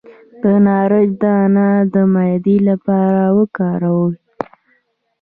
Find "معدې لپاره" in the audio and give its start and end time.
2.13-3.21